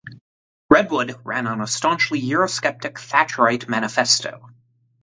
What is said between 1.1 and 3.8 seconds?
ran on a staunchly Eurosceptic Thatcherite